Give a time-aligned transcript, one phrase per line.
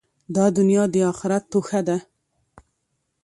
[0.35, 1.97] دا دؤنیا د آخرت توښه ده.